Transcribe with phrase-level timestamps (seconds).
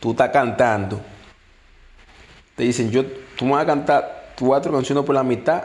[0.00, 1.00] tú estás cantando,
[2.56, 3.04] te dicen, yo,
[3.36, 5.64] tú me vas a cantar cuatro canciones por la mitad,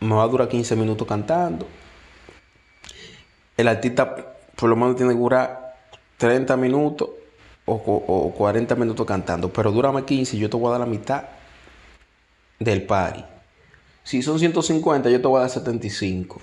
[0.00, 1.66] me va a durar 15 minutos cantando.
[3.56, 5.76] El artista por lo menos tiene que durar
[6.18, 7.10] 30 minutos
[7.66, 11.24] o, 40 minutos cantando, pero dúrame 15 y yo te voy a dar la mitad
[12.58, 13.24] del party.
[14.02, 16.40] Si son 150, yo te voy a dar 75.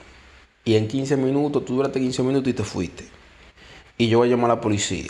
[0.66, 3.08] Y en 15 minutos, tú duraste 15 minutos y te fuiste.
[3.98, 5.10] Y yo voy a llamar a la policía.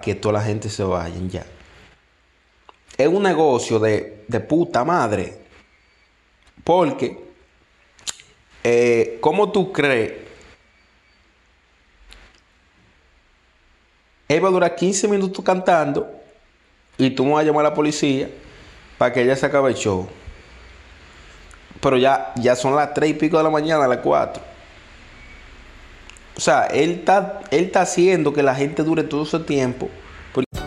[0.00, 1.46] que toda la gente se vaya ya.
[2.96, 5.38] Es un negocio de, puta madre.
[6.64, 7.18] Porque,
[8.64, 10.12] eh, ¿cómo tú crees?
[14.28, 16.10] Él va a durar 15 minutos cantando
[16.98, 18.28] y tú me vas a llamar a la policía
[18.98, 20.06] para que ella se acabe el show.
[21.80, 24.57] Pero ya, ya son las 3 y pico de la mañana, las 4.
[26.38, 29.90] O sea, él está, él está haciendo que la gente dure todo ese tiempo